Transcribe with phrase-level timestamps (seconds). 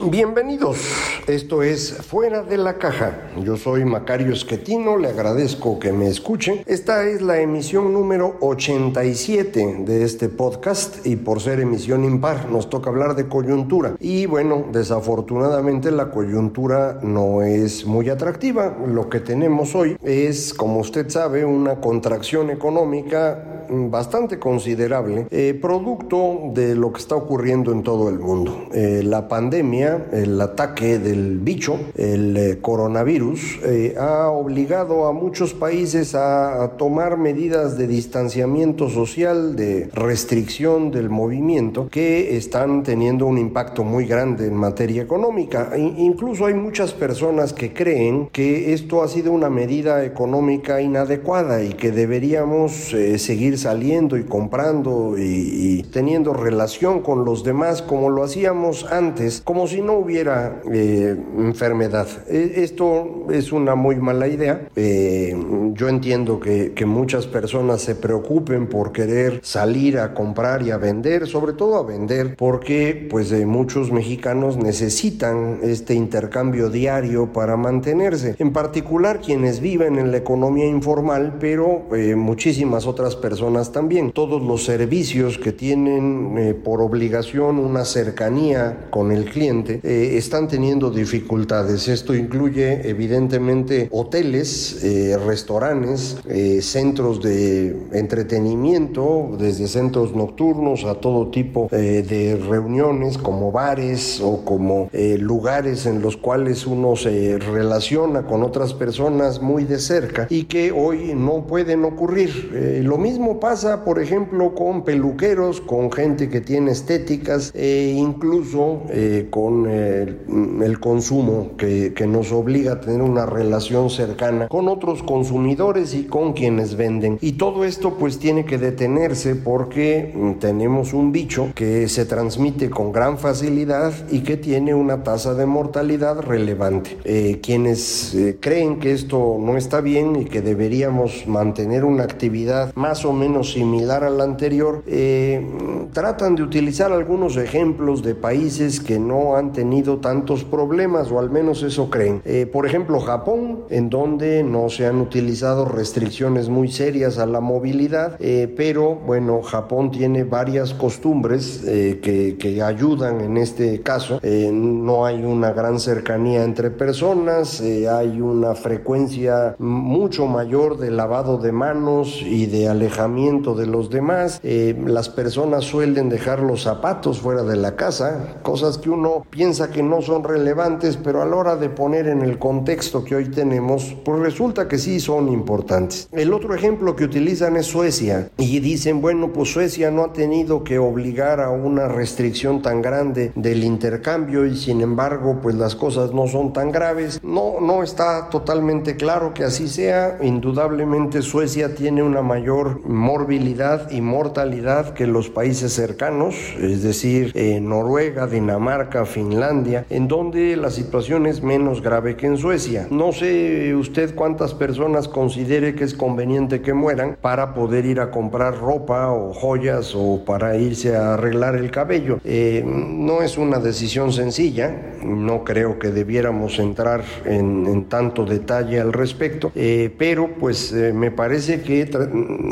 [0.00, 0.78] Bienvenidos,
[1.26, 3.32] esto es Fuera de la Caja.
[3.42, 6.62] Yo soy Macario Esquetino, le agradezco que me escuchen.
[6.66, 12.70] Esta es la emisión número 87 de este podcast y por ser emisión impar nos
[12.70, 13.96] toca hablar de coyuntura.
[13.98, 18.78] Y bueno, desafortunadamente la coyuntura no es muy atractiva.
[18.86, 26.50] Lo que tenemos hoy es, como usted sabe, una contracción económica bastante considerable, eh, producto
[26.54, 28.66] de lo que está ocurriendo en todo el mundo.
[28.72, 33.60] Eh, la pandemia, el ataque del bicho, el eh, coronavirus,
[33.98, 41.10] ha obligado a muchos países a, a, tomar medidas de distanciamiento social, de restricción del
[41.10, 45.70] movimiento, que están teniendo un impacto muy grande en materia económica.
[45.74, 51.62] E incluso hay muchas personas que creen que esto ha sido una medida económica inadecuada
[51.62, 58.24] y que deberíamos seguir saliendo y comprando y, teniendo relación con los demás como lo
[58.24, 62.06] hacíamos antes, como si no hubiera eh, enfermedad.
[62.28, 64.68] E, esto es una muy mala idea.
[64.76, 65.36] Eh,
[65.74, 71.26] yo entiendo que, muchas personas se preocupen por querer salir a comprar y a vender,
[71.26, 78.36] sobre todo a vender, porque pues eh, muchos mexicanos necesitan este intercambio diario para mantenerse.
[78.38, 81.82] En particular quienes viven en la economía informal, pero
[82.16, 84.12] muchísimas otras personas también.
[84.12, 90.48] Todos los servicios que tienen eh, por obligación una cercanía con el cliente eh, están
[90.48, 91.88] teniendo dificultades.
[91.88, 96.18] Esto incluye evidentemente hoteles, eh, restaurantes,
[96.60, 104.90] centros de entretenimiento, desde centros nocturnos a todo tipo de reuniones como bares o como
[104.92, 110.70] lugares en los cuales uno se relaciona con otras personas muy de cerca y que
[110.70, 112.82] hoy no pueden ocurrir.
[112.84, 119.28] lo mismo pasa, por ejemplo, con peluqueros, con gente que tiene estéticas e incluso eh,
[119.30, 120.16] con eh,
[120.62, 126.32] el consumo que, nos obliga a tener una relación cercana con otros consumidores y con
[126.32, 127.18] quienes venden.
[127.20, 132.92] Y todo esto pues tiene que detenerse porque tenemos un bicho que se transmite con
[132.92, 136.96] gran facilidad y que tiene una tasa de mortalidad relevante.
[137.04, 143.04] Eh, quienes creen que esto no está bien y que deberíamos mantener una actividad más
[143.04, 145.46] o menos similar a la anterior, eh,
[145.92, 151.30] tratan de utilizar algunos ejemplos de países que no han tenido tantos problemas, o al
[151.30, 152.22] menos eso creen.
[152.24, 157.40] Eh, por ejemplo, Japón, en donde no se han utilizado restricciones muy serias a la
[157.40, 164.20] movilidad, eh, pero bueno, Japón tiene varias costumbres que, que, ayudan en este caso.
[164.22, 171.52] no hay una gran cercanía entre personas, hay una frecuencia mucho mayor de lavado de
[171.52, 174.40] manos y de alejamiento de los demás.
[174.44, 179.70] Eh, las personas suelen dejar los zapatos fuera de la casa, cosas que uno piensa
[179.72, 183.28] que no son relevantes, pero a la hora de poner en el contexto que hoy
[183.28, 186.08] tenemos, pues resulta que sí son importantes.
[186.12, 190.62] El otro ejemplo que utilizan es Suecia y dicen, bueno, pues Suecia no ha tenido
[190.62, 196.14] que obligar a una restricción tan grande del intercambio y sin embargo, pues las cosas
[196.14, 197.20] no son tan graves.
[197.24, 200.18] No, no está totalmente claro que así sea.
[200.22, 207.60] Indudablemente Suecia tiene una mayor morbilidad y mortalidad que los países cercanos, es decir, eh,
[207.60, 212.86] Noruega, Dinamarca, Finlandia, en donde la situación es menos grave que en Suecia.
[212.90, 218.10] No sé usted cuántas personas considere que es conveniente que mueran para poder ir a
[218.10, 222.18] comprar ropa o joyas o para irse a arreglar el cabello.
[222.24, 228.92] Eh, no es una decisión sencilla, no creo que debiéramos entrar en, tanto detalle al
[228.92, 231.88] respecto, eh, pero pues me parece que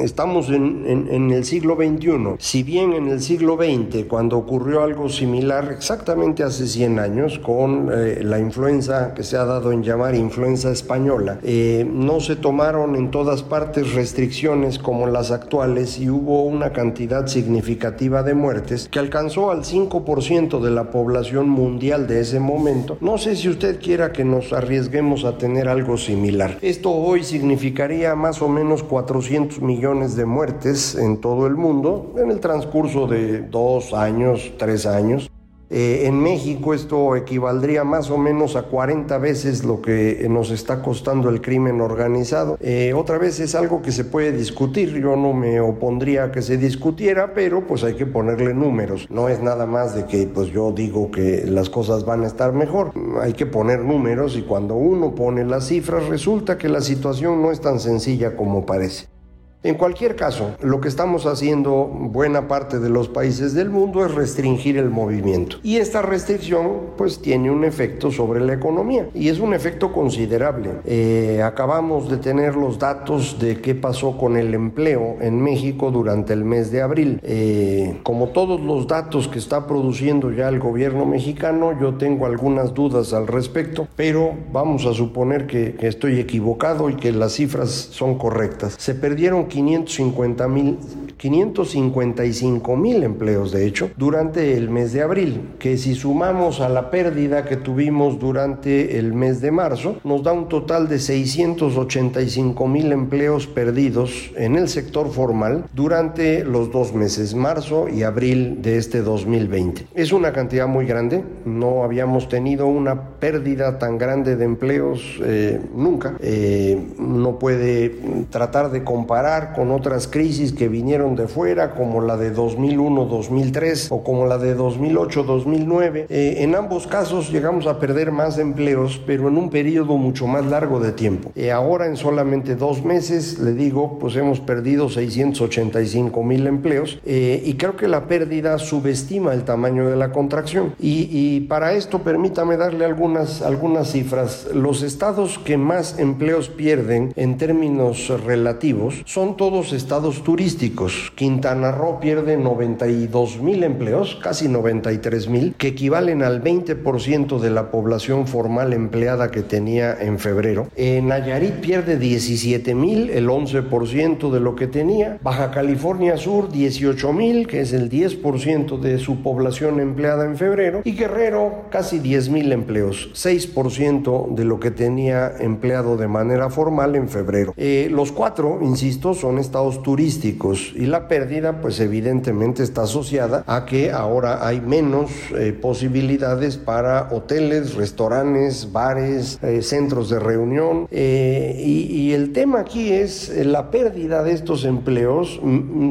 [0.03, 2.37] estamos en, en, en el siglo XXI.
[2.39, 7.39] Si bien en en el siglo XX, cuando ocurrió algo similar exactamente hace 100 años
[7.39, 12.35] con eh, la influenza que se ha dado en llamar influenza española, eh, no se
[12.35, 18.89] tomaron en todas partes restricciones como las actuales y hubo una cantidad significativa de muertes
[18.91, 22.99] que alcanzó al 5% de la población mundial de ese momento.
[23.01, 26.59] No sé si usted quiera que nos arriesguemos a tener algo similar.
[26.61, 32.31] Esto hoy significaría más o menos 400 millones de muertes en todo el mundo en
[32.31, 35.31] el transcurso de dos años, tres años.
[35.69, 40.81] Eh, en México esto equivaldría más o menos a 40 veces lo que nos está
[40.81, 42.57] costando el crimen organizado.
[42.61, 46.41] Eh, otra vez es algo que se puede discutir, yo no me opondría a que
[46.41, 49.09] se discutiera, pero pues hay que ponerle números.
[49.11, 52.53] No es nada más de que pues yo digo que las cosas van a estar
[52.53, 57.43] mejor, hay que poner números y cuando uno pone las cifras resulta que la situación
[57.43, 59.16] no es tan sencilla como parece.
[59.63, 64.15] En cualquier caso, lo que estamos haciendo buena parte de los países del mundo es
[64.15, 65.57] restringir el movimiento.
[65.63, 70.71] Y esta restricción pues tiene un efecto sobre la economía y es un efecto considerable.
[70.85, 76.33] Eh, acabamos de tener los datos de qué pasó con el empleo en México durante
[76.33, 77.21] el mes de abril.
[77.25, 82.73] Eh, como todos los datos que está produciendo ya el gobierno mexicano, yo tengo algunas
[82.75, 87.71] dudas al respecto, pero vamos a suponer que, que estoy equivocado y que las cifras
[87.71, 88.77] son correctas.
[88.79, 90.79] Se perdieron 550 mil
[91.17, 96.91] 555 mil empleos, de hecho, durante el mes de abril, que si sumamos a la
[96.91, 102.93] pérdida que tuvimos durante el mes de marzo, nos da un total de 685 mil
[102.93, 109.01] empleos perdidos en el sector formal durante los dos meses, marzo y abril de este
[109.01, 109.87] 2020.
[109.95, 115.61] Es una cantidad muy grande, no habíamos tenido una pérdida tan grande de empleos eh,
[115.75, 116.15] nunca.
[116.21, 117.89] Eh, no puede
[118.31, 124.03] tratar de comparar con otras crisis que vinieron de fuera, como la de 2001-2003 o
[124.03, 126.07] como la de 2008-2009.
[126.09, 130.47] Eh, en ambos casos llegamos a perder más empleos, pero en un periodo mucho más
[130.47, 131.31] largo de tiempo.
[131.35, 137.43] Eh, ahora en solamente dos meses, le digo, pues hemos perdido 685 mil empleos eh,
[137.45, 140.75] y creo que la pérdida subestima el tamaño de la contracción.
[140.81, 144.49] Y, y para esto permítame darle algunas, algunas cifras.
[144.55, 151.13] Los estados que más empleos pierden en términos relativos son todos estados turísticos.
[151.17, 157.73] Quintana Roo pierde 92 mil empleos, casi 93 mil, que equivalen al 20% de la
[157.73, 160.69] población formal empleada que tenía en febrero.
[160.77, 165.19] En Nayarit pierde 17 mil, el 11% de lo que tenía.
[165.23, 170.83] Baja California Sur 18 mil, que es el 10% de su población empleada en febrero.
[170.85, 176.95] Y Guerrero casi 10 mil empleos, 6% de lo que tenía empleado de manera formal
[176.95, 177.55] en febrero.
[177.57, 183.65] Eh, los cuatro, insisto, son estados turísticos y la pérdida pues evidentemente está asociada a
[183.67, 191.61] que ahora hay menos eh, posibilidades para hoteles, restaurantes, bares, eh, centros de reunión eh,
[191.65, 195.41] y, y, el tema aquí es la pérdida de estos empleos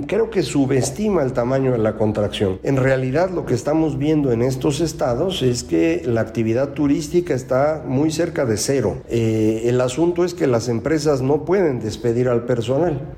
[0.07, 2.60] creo que subestima el tamaño de la contracción.
[2.63, 7.83] En realidad lo que estamos viendo en estos estados es que la actividad turística está
[7.86, 8.98] muy cerca de cero.
[9.10, 13.14] el asunto es que las empresas no pueden despedir al personal.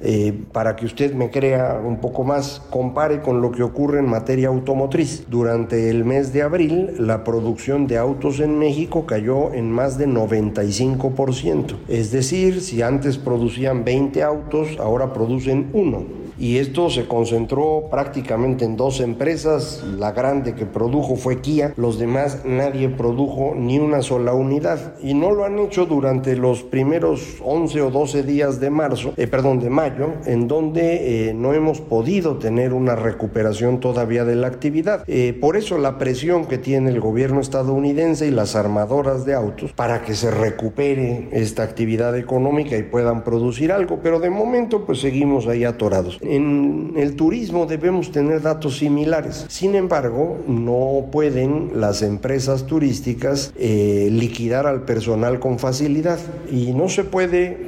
[0.52, 4.50] Para que usted me crea un poco más, compare con lo que ocurre en materia
[4.50, 5.26] automotriz.
[5.30, 10.08] Durante el mes de abril, la producción de autos en México cayó en más de
[10.08, 11.76] 95%.
[11.88, 18.66] Es decir, si antes producían 20 autos, ahora producen uno y esto se concentró prácticamente
[18.66, 19.84] en dos empresas.
[19.98, 25.14] La grande que produjo fue Kia, los demás nadie produjo ni una sola unidad y
[25.14, 29.60] no lo han hecho durante los primeros 11 o 12 días de marzo, eh, perdón,
[29.60, 35.04] de mayo, en donde eh, no hemos podido tener una recuperación todavía de la actividad.
[35.08, 39.74] Eh, por eso la presión que tiene el gobierno estadounidense y las armadoras de autos
[39.74, 45.00] para que se recupere esta actividad económica y puedan producir algo, pero de momento pues
[45.00, 46.20] seguimos ahí atorados.
[46.30, 49.46] En el turismo debemos tener datos similares.
[49.48, 56.20] Sin embargo, no pueden las empresas turísticas eh, liquidar al personal con facilidad
[56.52, 57.68] y no se puede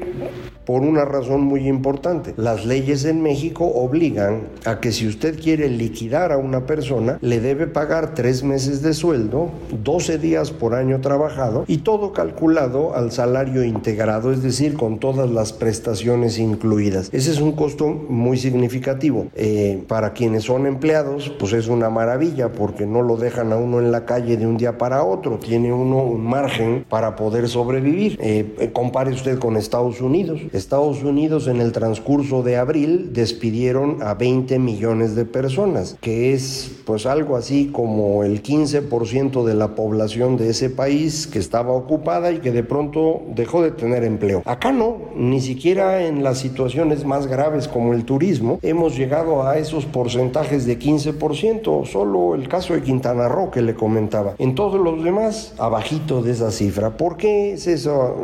[0.70, 2.36] por una razón muy importante.
[2.38, 7.40] Las leyes en México obligan a que si usted quiere liquidar a una persona, le
[7.40, 9.50] debe pagar tres meses de sueldo,
[9.84, 15.32] 12 días por año trabajado y todo calculado al salario integrado, es decir, con todas
[15.32, 17.10] las prestaciones incluidas.
[17.12, 19.26] Ese es un costo muy significativo.
[19.34, 23.80] Eh, para quienes son empleados, pues es una maravilla porque no lo dejan a uno
[23.80, 28.20] en la calle de un día para otro, tiene uno un margen para poder sobrevivir.
[28.22, 30.42] Eh, compare usted con Estados Unidos.
[30.60, 36.72] Estados Unidos en el transcurso de abril despidieron a 20 millones de personas, que es
[36.86, 42.32] pues algo así como el 15% de la población de ese país que estaba ocupada
[42.32, 44.44] y que de pronto dejó de tener empleo.
[44.46, 49.58] Acá no, ni siquiera en las situaciones más graves como el turismo hemos llegado a
[49.58, 54.36] esos porcentajes de 15%, solo el caso de Quintana Roo que le comentaba.
[54.38, 56.98] En todos los demás, abajito de esa cifra.
[56.98, 58.16] ¿Por qué es eso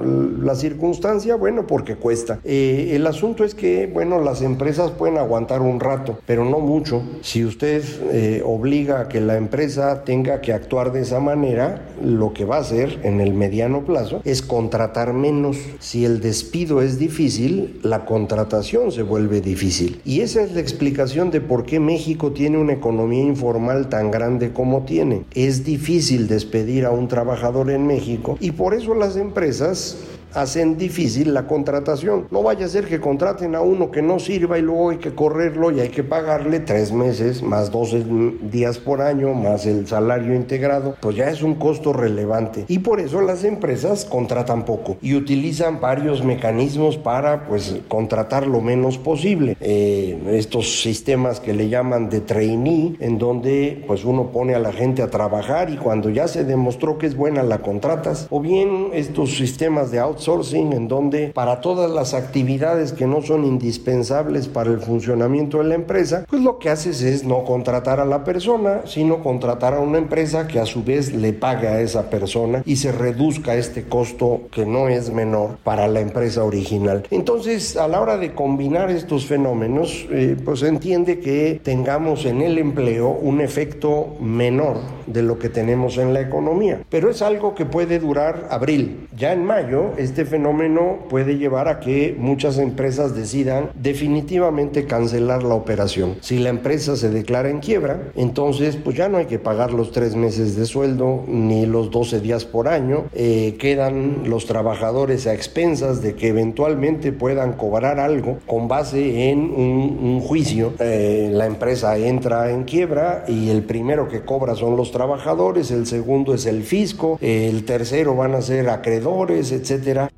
[0.42, 1.36] la circunstancia?
[1.36, 1.96] Bueno, porque
[2.44, 7.04] Eh, el asunto es que, bueno, las empresas pueden aguantar un rato, pero no mucho.
[7.22, 12.34] Si usted eh, obliga a que la empresa tenga que actuar de esa manera, lo
[12.34, 15.58] que va a hacer en el mediano plazo es contratar menos.
[15.80, 20.02] Si el despido es difícil, la contratación se vuelve difícil.
[20.06, 24.54] Y esa es la explicación de por qué México tiene una economía informal tan grande
[24.54, 25.24] como tiene.
[25.34, 29.98] Es difícil despedir a un trabajador en México y por eso las empresas
[30.36, 32.28] hacen difícil la contratación.
[32.32, 35.16] No vaya a ser que contraten a uno que no sirva y luego hay que
[35.16, 38.06] correrlo y hay que pagarle tres meses más 12
[38.52, 42.66] días por año más el salario integrado, pues ya es un costo relevante.
[42.68, 48.62] Y por eso las empresas contratan poco y utilizan varios mecanismos para pues contratar lo
[48.62, 49.58] menos posible.
[49.60, 54.72] Eh, estos sistemas que le llaman de trainee, en donde pues uno pone a la
[54.72, 58.90] gente a trabajar y cuando ya se demostró que es buena la contratas, o bien
[58.94, 64.48] estos sistemas de outsourcing outsourcing, en donde para todas las actividades que no son indispensables
[64.48, 68.24] para el funcionamiento de la empresa, pues lo que haces es no contratar a la
[68.24, 72.64] persona, sino contratar a una empresa que a su vez le pague a esa persona
[72.66, 77.04] y se reduzca este costo que no es menor para la empresa original.
[77.12, 82.58] Entonces, a la hora de combinar estos fenómenos, eh, pues entiende que tengamos en el
[82.58, 84.78] empleo un efecto menor
[85.08, 86.82] de lo que tenemos en la economía.
[86.90, 89.08] Pero es algo que puede durar abril.
[89.16, 95.56] Ya en mayo, este fenómeno puede llevar a que muchas empresas decidan definitivamente cancelar la
[95.56, 96.16] operación.
[96.22, 99.92] Si la empresa se declara en quiebra, entonces pues ya no hay que pagar los
[99.92, 103.06] tres meses de sueldo ni los 12 días por año.
[103.14, 109.40] Eh, quedan los trabajadores a expensas de que eventualmente puedan cobrar algo con base en
[109.40, 110.74] un, juicio.
[110.80, 115.86] Eh, la empresa entra en quiebra y el primero que cobra son los trabajadores, el
[115.86, 120.10] segundo es el fisco, el tercero van a ser acreedores, etcétera.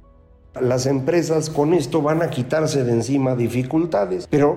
[0.62, 4.56] Las empresas con esto van a quitarse de encima dificultades, pero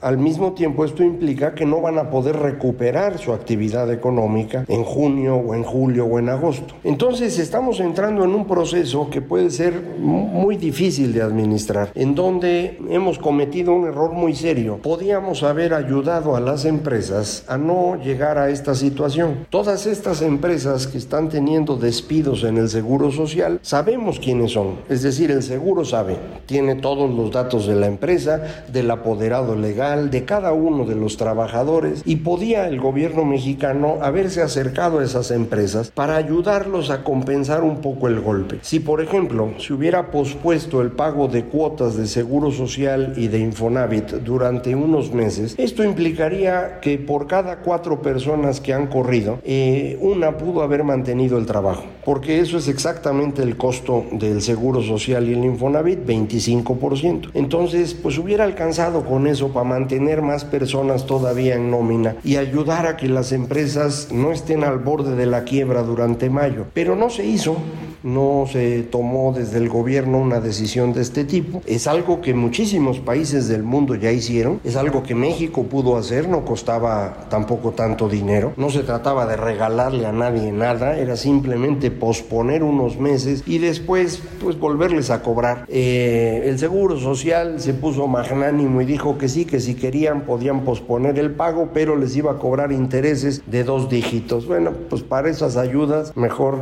[0.00, 4.84] al mismo tiempo esto implica que no van a poder recuperar su actividad económica en
[4.84, 6.74] junio o en julio o en agosto.
[6.84, 12.78] Entonces estamos entrando en un proceso que puede ser muy difícil de administrar, en donde
[12.90, 14.78] hemos cometido un error muy serio.
[14.82, 19.46] Podíamos haber ayudado a las empresas a no llegar a esta situación.
[19.50, 25.02] Todas estas empresas que están teniendo despidos en el Seguro Social, sabemos quiénes son, es
[25.02, 30.24] decir, el seguro sabe, tiene todos los datos de la empresa, del apoderado legal, de
[30.24, 35.92] cada uno de los trabajadores y podía el gobierno mexicano haberse acercado a esas empresas
[35.92, 38.58] para ayudarlos a compensar un poco el golpe.
[38.62, 43.38] Si por ejemplo se hubiera pospuesto el pago de cuotas de seguro social y de
[43.38, 49.96] Infonavit durante unos meses, esto implicaría que por cada cuatro personas que han corrido, eh,
[50.00, 55.28] una pudo haber mantenido el trabajo, porque eso es exactamente el costo del seguro social
[55.28, 57.30] y el Infonavit 25%.
[57.34, 62.86] Entonces, pues hubiera alcanzado con eso para mantener más personas todavía en nómina y ayudar
[62.86, 66.64] a que las empresas no estén al borde de la quiebra durante mayo.
[66.72, 67.58] Pero no se hizo
[68.06, 71.60] no se tomó desde el gobierno una decisión de este tipo.
[71.66, 76.28] Es algo que muchísimos países del mundo ya hicieron, es algo que México pudo hacer,
[76.28, 81.90] no costaba tampoco tanto dinero, no se trataba de regalarle a nadie nada, era simplemente
[81.90, 85.64] posponer unos meses y después pues volverles a cobrar.
[85.68, 90.60] Eh, el Seguro Social se puso magnánimo y dijo que sí, que si querían podían
[90.64, 94.46] posponer el pago, pero les iba a cobrar intereses de dos dígitos.
[94.46, 96.58] Bueno, pues para esas ayudas mejor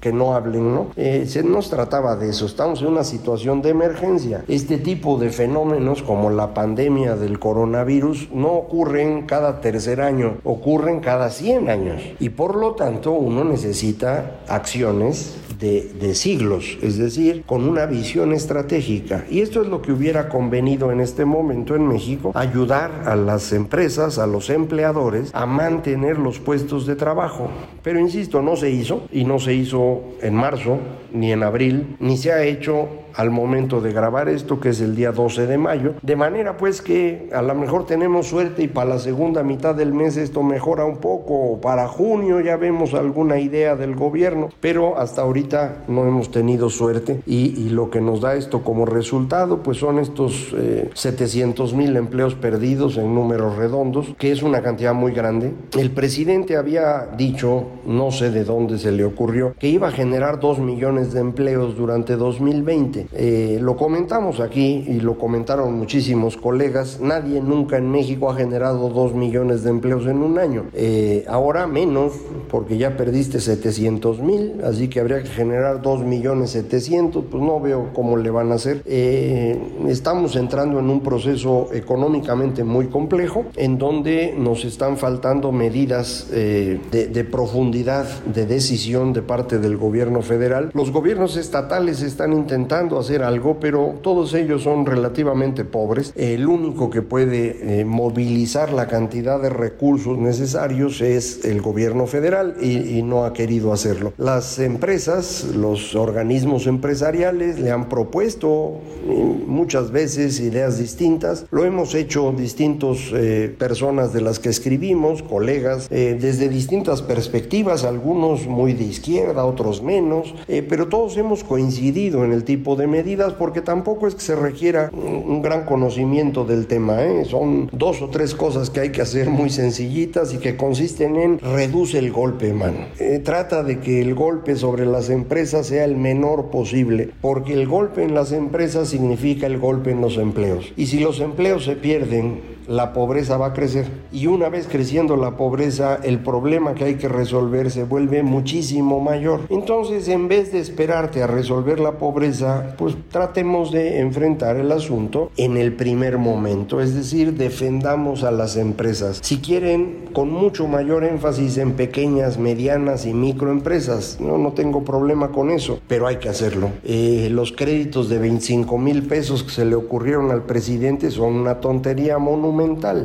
[0.00, 0.77] que no hablen, ¿no?
[0.96, 4.44] Eh, se nos trataba de eso, estamos en una situación de emergencia.
[4.48, 11.00] Este tipo de fenómenos como la pandemia del coronavirus no ocurren cada tercer año, ocurren
[11.00, 12.02] cada 100 años.
[12.20, 19.24] Y por lo tanto uno necesita acciones de, siglos, es decir, con una visión estratégica.
[19.30, 23.52] Y esto es lo que hubiera convenido en este momento en México, ayudar a las
[23.52, 27.48] empresas, a los empleadores, a mantener los puestos de trabajo.
[27.82, 30.78] Pero insisto, no se hizo y no se hizo en marzo
[31.12, 34.94] ni en abril, ni se ha hecho al momento de grabar esto, que es el
[34.94, 38.90] día 12 de mayo, de manera pues que a lo mejor tenemos suerte y para
[38.90, 43.74] la segunda mitad del mes esto mejora un poco, para junio ya vemos alguna idea
[43.74, 48.62] del gobierno, pero hasta ahorita no hemos tenido suerte y, lo que nos da esto
[48.62, 50.54] como resultado pues son estos
[50.94, 55.52] 700 eh, mil empleos perdidos en números redondos, que es una cantidad muy grande.
[55.76, 60.40] El presidente había dicho, no sé de dónde se le ocurrió, que iba a generar
[60.40, 63.07] 2 millones de empleos durante 2020.
[63.12, 68.90] Eh, lo comentamos aquí y lo comentaron muchísimos colegas, nadie nunca en México ha generado
[68.90, 70.66] 2 millones de empleos en un año.
[70.74, 72.12] Eh, ahora menos,
[72.50, 77.60] porque ya perdiste 700 mil, así que habría que generar 2 millones 700, pues no
[77.60, 78.82] veo cómo le van a hacer.
[78.84, 86.28] Eh, estamos entrando en un proceso económicamente muy complejo, en donde nos están faltando medidas
[86.30, 90.70] de, de profundidad de decisión de parte del gobierno federal.
[90.74, 96.12] Los gobiernos estatales están intentando hacer algo, pero todos ellos son relativamente pobres.
[96.16, 102.56] El único que puede eh, movilizar la cantidad de recursos necesarios es el gobierno federal
[102.60, 104.12] y, no ha querido hacerlo.
[104.18, 111.46] Las empresas, los organismos empresariales le han propuesto eh, muchas veces ideas distintas.
[111.50, 118.46] Lo hemos hecho distintos eh, personas de las que escribimos, colegas, desde distintas perspectivas, algunos
[118.46, 120.34] muy de izquierda, otros menos,
[120.68, 124.90] pero todos hemos coincidido en el tipo de medidas porque tampoco es que se requiera
[124.92, 127.04] un gran conocimiento del tema.
[127.04, 127.24] ¿eh?
[127.24, 131.38] Son dos o tres cosas que hay que hacer muy sencillitas y que consisten en
[131.38, 132.78] reduce el golpe, mano.
[132.98, 137.66] Eh, trata de que el golpe sobre las empresas sea el menor posible, porque el
[137.66, 140.72] golpe en las empresas significa el golpe en los empleos.
[140.76, 143.86] Y si los empleos se pierden, la pobreza va a crecer.
[144.12, 149.00] Y una vez creciendo la pobreza, el problema que hay que resolver se vuelve muchísimo
[149.00, 149.40] mayor.
[149.48, 155.32] Entonces, en vez de esperarte a resolver la pobreza, pues tratemos de enfrentar el asunto
[155.36, 159.20] en el primer momento, es decir, defendamos a las empresas.
[159.22, 165.30] Si quieren, con mucho mayor énfasis en pequeñas, medianas y microempresas, no, no tengo problema
[165.32, 166.70] con eso, pero hay que hacerlo.
[166.84, 171.60] Eh, los créditos de 25 mil pesos que se le ocurrieron al presidente son una
[171.60, 172.57] tontería monumental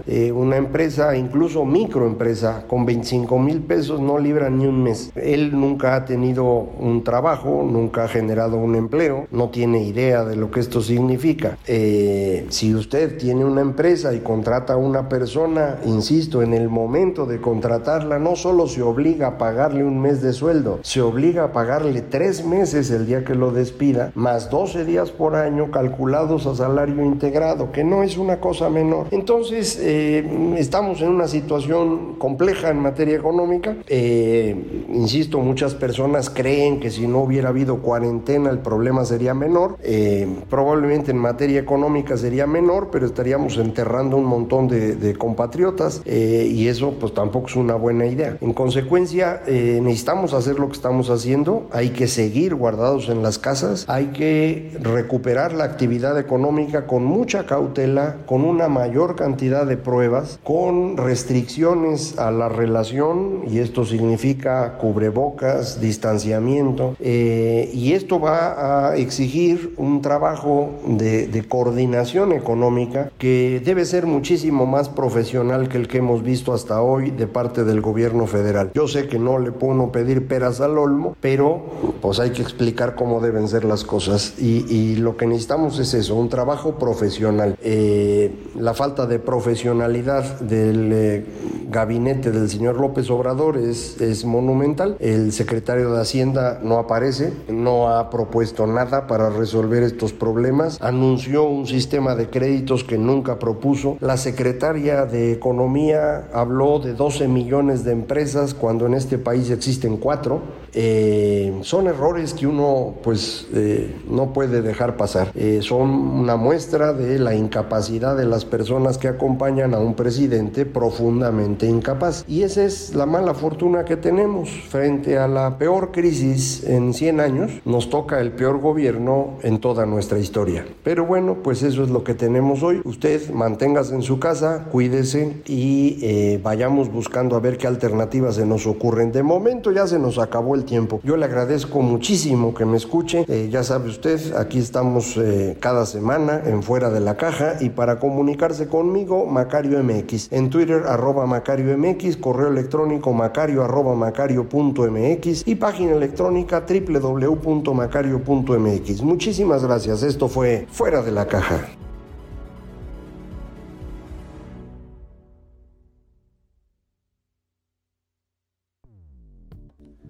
[0.07, 5.11] eh, una empresa, incluso microempresa, con 25 mil pesos no libra ni un mes.
[5.15, 10.35] Él nunca ha tenido un trabajo, nunca ha generado un empleo, no tiene idea de
[10.35, 11.57] lo que esto significa.
[11.67, 17.25] Eh, si usted tiene una empresa y contrata a una persona, insisto, en el momento
[17.25, 21.51] de contratarla, no solo se obliga a pagarle un mes de sueldo, se obliga a
[21.51, 26.55] pagarle tres meses el día que lo despida, más 12 días por año calculados a
[26.55, 29.07] salario integrado, que no es una cosa menor.
[29.11, 33.75] Entonces, eh, estamos en una situación compleja en materia económica.
[33.87, 39.77] Eh, insisto, muchas personas creen que si no hubiera habido cuarentena el problema sería menor.
[39.83, 46.67] Eh, probablemente en materia económica sería menor, pero estaríamos enterrando un montón de, compatriotas y
[46.67, 48.37] eso pues tampoco es una buena idea.
[48.41, 51.67] En consecuencia, necesitamos hacer lo que estamos haciendo.
[51.71, 53.85] Hay que seguir guardados en las casas.
[53.87, 60.39] Hay que recuperar la actividad económica con mucha cautela, con una mayor cantidad de pruebas
[60.43, 68.95] con restricciones a la relación y esto significa cubrebocas, distanciamiento eh, y esto va a
[68.95, 75.87] exigir un trabajo de, de coordinación económica que debe ser muchísimo más profesional que el
[75.87, 78.71] que hemos visto hasta hoy de parte del gobierno federal.
[78.75, 81.63] Yo sé que no le puedo pedir peras al olmo, pero
[82.01, 85.93] pues hay que explicar cómo deben ser las cosas y, y lo que necesitamos es
[85.93, 87.57] eso, un trabajo profesional.
[87.61, 91.25] Eh, la falta de profesionalidad del eh,
[91.69, 94.95] gabinete del señor López Obrador es, es monumental.
[94.99, 101.43] El secretario de Hacienda no aparece, no ha propuesto nada para resolver estos problemas, anunció
[101.43, 103.97] un sistema de créditos que nunca propuso.
[103.99, 109.97] La secretaria de Economía habló de 12 millones de empresas cuando en este país existen
[109.97, 110.41] cuatro.
[110.73, 115.31] Eh, son errores que uno pues eh, no puede dejar pasar.
[115.61, 121.67] son una muestra de la incapacidad de las personas que acompañan a un presidente profundamente
[121.67, 122.25] incapaz.
[122.27, 127.19] Y esa es la mala fortuna que tenemos frente a la peor crisis en 100
[127.19, 127.51] años.
[127.65, 130.65] Nos toca el peor gobierno en toda nuestra historia.
[130.83, 132.81] Pero bueno, pues eso es lo que tenemos hoy.
[132.83, 138.45] Usted manténgase en su casa, cuídese y eh, vayamos buscando a ver qué alternativas se
[138.45, 139.11] nos ocurren.
[139.11, 140.99] De momento ya se nos acabó el tiempo.
[141.03, 143.25] Yo le agradezco muchísimo que me escuche.
[143.27, 147.69] Eh, ya sabe usted, aquí estamos eh, cada semana en Fuera de la Caja y
[147.69, 150.31] para comunicarse conmigo, Macario MX.
[150.31, 159.01] En Twitter, arroba Macario MX, correo electrónico macario arroba macario.mx y página electrónica www.macario.mx.
[159.01, 160.03] Muchísimas gracias.
[160.03, 161.82] Esto fue Fuera de la Caja.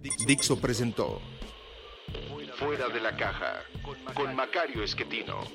[0.03, 1.21] Dixo presentó
[2.57, 3.61] Fuera de la caja
[4.13, 5.47] con Macario Esquetino.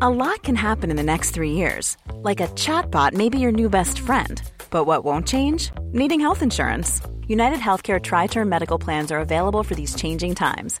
[0.00, 1.96] A lot can happen in the next three years.
[2.22, 4.42] Like a chatbot may be your new best friend.
[4.70, 5.70] But what won't change?
[5.92, 7.00] Needing health insurance.
[7.28, 10.80] United Healthcare Tri Term Medical Plans are available for these changing times